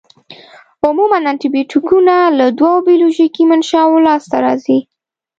عموماً 0.85 1.17
انټي 1.29 1.47
بیوټیکونه 1.53 2.15
له 2.37 2.45
دوو 2.59 2.73
بیولوژیکي 2.87 3.43
منشأوو 3.51 4.03
لاس 4.07 4.23
ته 4.31 4.37
راځي. 4.45 4.79